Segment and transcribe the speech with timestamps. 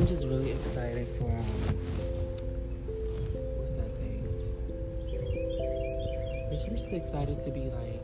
[0.00, 1.44] I'm just really excited for um,
[3.58, 4.24] what's that thing?
[6.48, 8.00] Bitch, I'm just excited to be like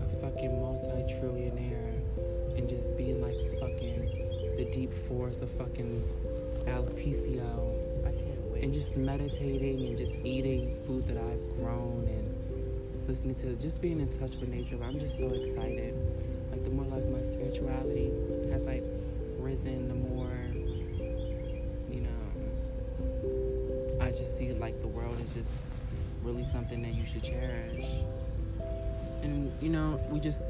[0.00, 1.98] a fucking multi-trillionaire
[2.56, 6.00] and just being like fucking the deep forest of fucking
[6.66, 7.42] alopecia
[8.06, 8.62] I can't wait.
[8.62, 13.98] and just meditating and just eating food that I've grown and listening to just being
[13.98, 14.78] in touch with nature.
[14.80, 15.96] I'm just so excited.
[16.52, 18.12] Like the more like my spirituality
[18.52, 18.84] has like
[19.40, 20.27] risen, the more
[24.18, 25.50] just see like the world is just
[26.22, 27.86] really something that you should cherish.
[29.22, 30.42] And you know, we just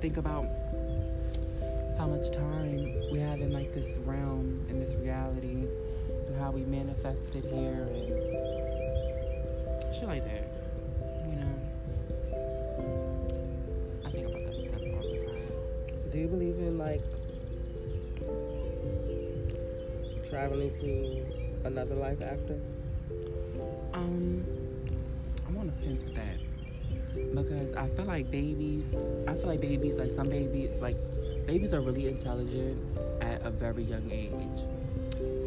[0.00, 0.46] think about
[1.98, 5.64] how much time we have in like this realm in this reality
[6.26, 8.08] and how we manifested here and
[9.94, 10.46] shit like that.
[11.30, 11.54] You know,
[14.04, 16.10] I think about that stuff all the time.
[16.12, 17.02] Do you believe in like
[20.28, 22.60] traveling to another life after?
[25.86, 28.88] I'm on the fence with that because I feel like babies.
[29.26, 30.96] I feel like babies, like some babies, like
[31.46, 32.78] babies are really intelligent
[33.20, 34.64] at a very young age.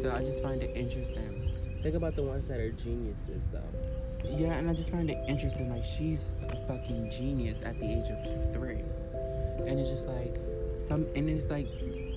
[0.02, 1.54] So I just find it interesting.
[1.82, 3.62] Think about the ones that are geniuses though.
[4.24, 5.70] Yeah, and I just find it interesting.
[5.70, 8.82] Like she's a fucking genius at the age of three,
[9.66, 10.36] and it's just like
[10.88, 11.68] some, and it's like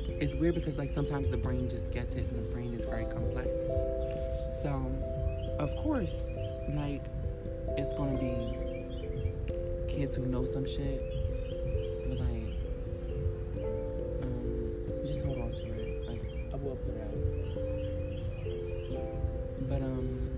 [0.08, 3.06] it's weird because like sometimes the brain just gets it, and the brain is very
[3.06, 3.50] complex.
[4.64, 4.82] So,
[5.60, 6.16] of course,
[6.74, 7.04] like
[7.78, 8.33] it's gonna be
[9.88, 11.02] kids who know some shit,
[12.09, 12.56] but like,
[14.22, 16.08] um, just hold on to it.
[16.08, 17.14] Like, I will put it out.
[19.69, 20.30] but um,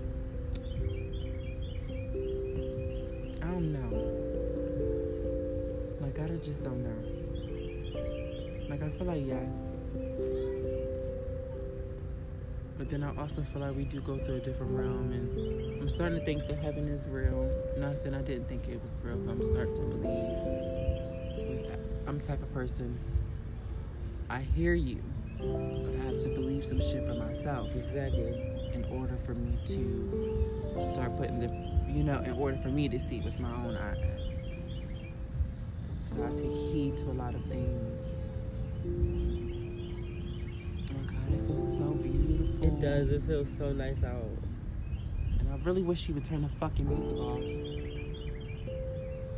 [3.42, 3.90] I don't know.
[6.00, 7.02] Like I just don't know.
[8.68, 9.48] Like I feel like yes,
[12.78, 15.90] but then I also feel like we do go to a different realm, and I'm
[15.90, 17.48] starting to think that heaven is real.
[17.76, 20.36] Not saying I didn't think it was real, but I'm starting to believe.
[22.08, 22.98] I'm the type of person.
[24.28, 25.00] I hear you,
[25.38, 28.32] but I have to believe some shit for myself Exactly.
[28.74, 31.46] in order for me to start putting the,
[31.88, 34.18] you know, in order for me to see with my own eyes.
[36.10, 37.96] So I take heed to a lot of things.
[40.90, 42.64] Oh my God, it feels so beautiful.
[42.64, 43.12] It does.
[43.12, 44.45] It feels so nice out.
[45.56, 47.40] I really wish she would turn the fucking music off.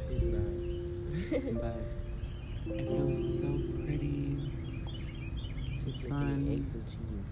[0.08, 0.50] She's not.
[1.62, 1.78] But
[2.66, 3.46] it feels so
[3.84, 4.50] pretty.
[5.78, 5.94] She's
[6.44, 7.28] me eggs and cheese.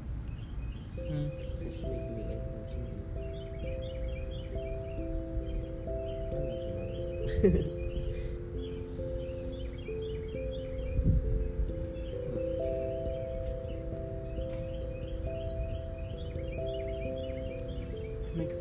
[1.09, 1.29] Hmm.
[1.53, 3.07] So she's making me eggs and cheese.
[6.33, 6.39] I
[7.43, 7.83] love you,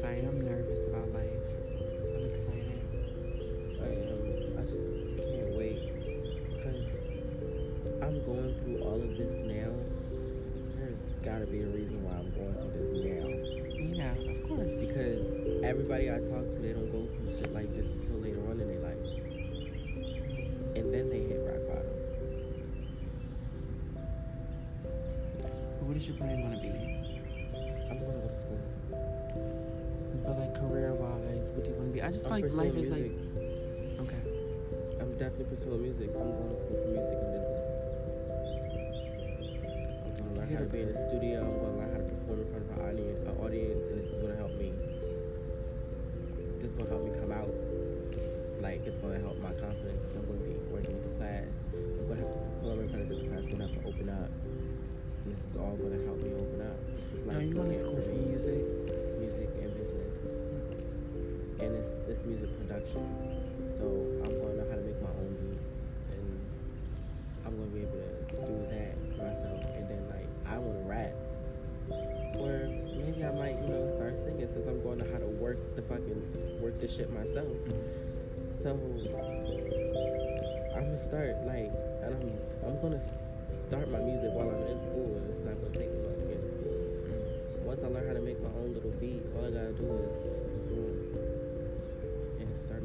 [0.05, 0.27] excited.
[0.27, 1.41] I'm nervous about life.
[2.13, 2.77] I'm excited.
[3.81, 4.21] I am.
[4.53, 4.85] I just
[5.17, 5.81] can't wait
[6.53, 6.93] because
[8.03, 9.73] I'm going through all of this now.
[10.77, 13.25] There's got to be a reason why I'm going through this now.
[13.97, 14.77] Yeah, of course.
[14.77, 15.25] Because
[15.63, 18.67] everybody I talk to, they don't go through shit like this until later on in
[18.67, 19.01] their life,
[20.75, 21.97] and then they hit rock bottom.
[25.81, 26.69] What is your plan gonna be?
[27.89, 28.61] I'm gonna go to school.
[30.23, 32.01] But like career wise, what do you want to be?
[32.01, 33.11] I just feel I'm like life pursuing is like
[34.07, 34.23] okay.
[35.01, 36.09] I'm definitely pursuing music.
[36.13, 37.65] So I'm going to school for music and business.
[40.05, 41.43] I'm going to learn how to be in the studio.
[41.43, 43.95] I'm going to learn how to perform in front of an audience, an audience and
[43.99, 44.71] this is going to help me.
[46.59, 47.51] This is going to help me come out.
[48.61, 50.01] Like, it's going to help my confidence.
[50.15, 51.45] I'm going to be working with the class.
[51.73, 53.45] I'm going to have to perform in front of this class.
[53.45, 54.31] I'm going to have to open up.
[55.25, 56.77] And this is all going to help me open up.
[56.97, 59.04] This is Now like you going to school for music?
[61.85, 63.05] It's it's music production.
[63.77, 63.85] So
[64.25, 66.25] I'm gonna know how to make my own beats and
[67.45, 68.09] I'm gonna be able to
[68.41, 71.13] do that myself and then like I wanna rap.
[72.41, 72.67] Or
[72.97, 75.83] maybe I might, you know, start singing since I'm gonna know how to work the
[75.83, 77.53] fucking work the shit myself.
[78.49, 78.73] So
[80.73, 81.69] I'm gonna start like
[82.01, 82.33] and I'm
[82.65, 83.01] I'm gonna
[83.53, 86.25] start my music while I'm in school and it's not gonna take me long to
[86.33, 86.85] get to school
[87.65, 90.44] once I learn how to make my own little beat, all I gotta do is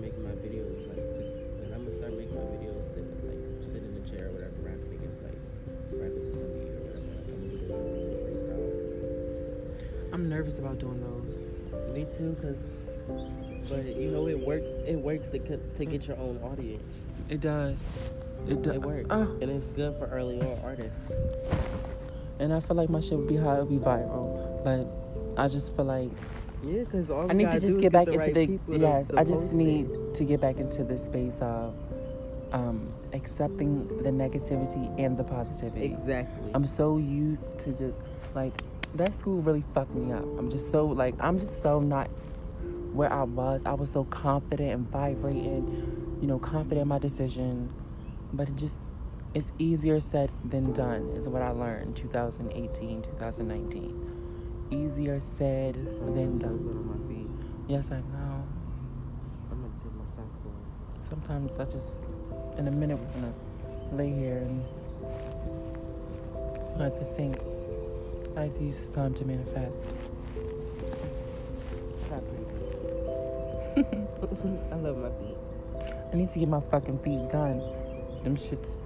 [0.00, 0.88] making my videos.
[0.88, 4.28] Like just, and I'm gonna start making my videos sitting like sitting in the chair
[4.28, 5.38] or whatever, rapping against like
[5.92, 7.06] rapping to some beat or whatever.
[7.12, 10.14] Like I'm gonna do the little freestyles.
[10.14, 11.36] I'm nervous about doing those.
[11.94, 12.80] Me too, cause
[13.68, 14.70] but you know it works.
[14.86, 16.82] It works to to get your own audience.
[17.28, 17.78] It does.
[18.48, 18.76] It does.
[18.76, 20.98] It works, Oh, and it's good for early on artists.
[22.38, 24.64] And I feel like my shit would be high, it would be viral.
[24.64, 24.88] But
[25.40, 26.10] I just feel like
[26.62, 29.08] Yeah, because all I need gotta just get back into right the people to- yes.
[29.08, 30.14] to I just need it.
[30.14, 31.74] to get back into the space of
[32.52, 35.84] um, accepting the negativity and the positivity.
[35.86, 36.50] Exactly.
[36.54, 37.98] I'm so used to just
[38.34, 38.62] like
[38.94, 40.24] that school really fucked me up.
[40.38, 42.08] I'm just so like I'm just so not
[42.92, 43.62] where I was.
[43.64, 47.72] I was so confident and vibrating, you know, confident in my decision.
[48.32, 48.78] But it just
[49.32, 54.06] it's easier said than done is what I learned 2018, 2019.
[54.70, 56.50] Easier said than done.
[56.50, 57.28] on my feet.
[57.66, 58.44] Yes, I know.
[59.50, 61.08] I'm gonna take my socks off.
[61.08, 61.94] Sometimes I just
[62.56, 63.34] in a minute we're gonna
[63.92, 64.64] lay here and
[66.78, 67.38] I have to think.
[68.36, 69.80] I like to use this time to manifest.
[72.06, 72.22] Stop.
[74.72, 75.36] I love my feet.
[76.12, 77.58] I need to get my fucking feet done.
[78.24, 78.78] Them shits,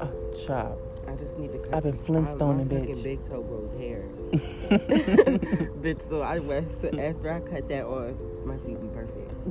[0.00, 0.08] uh,
[0.46, 0.78] chop.
[1.08, 1.74] I just need to cut.
[1.74, 3.02] I've been Flintstoning, bitch.
[3.02, 4.02] big toe grows hair.
[5.80, 9.30] bitch, so I so after I cut that off, my feet be perfect.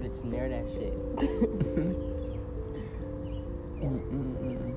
[0.00, 0.94] bitch, nair that shit.
[3.76, 4.74] Mm-mm-mm.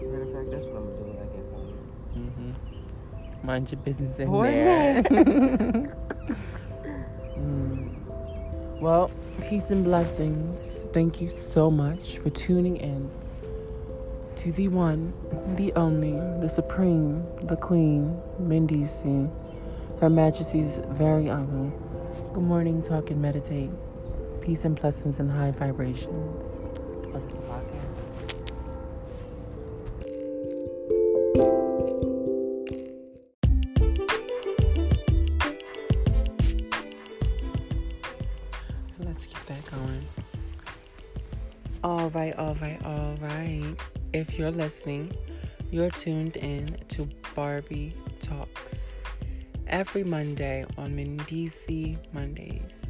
[0.08, 1.74] Matter of fact, that's what I'm gonna do when I get home.
[2.16, 3.46] Mm-hmm.
[3.46, 5.02] Mind your business in For there.
[7.38, 7.90] Mm.
[8.80, 9.10] Well,
[9.48, 10.84] peace and blessings.
[10.92, 13.10] Thank you so much for tuning in
[14.36, 15.14] to the one,
[15.56, 16.12] the only,
[16.42, 19.32] the supreme, the queen, Mendici,
[20.00, 21.72] Her Majesty's very own.
[22.34, 23.70] Good morning, talk and meditate.
[24.42, 26.44] Peace and blessings and high vibrations.
[41.84, 43.76] All right, all right, all right.
[44.12, 45.12] If you're listening,
[45.70, 48.74] you're tuned in to Barbie Talks
[49.68, 52.82] every Monday on Mendici Mondays.